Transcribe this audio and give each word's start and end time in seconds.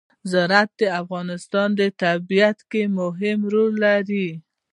زراعت 0.31 0.69
د 0.79 0.81
افغانستان 1.01 1.69
په 1.77 1.85
طبیعت 2.03 2.57
کې 2.71 2.83
مهم 2.99 3.39
رول 3.53 3.73
لري. 3.85 4.27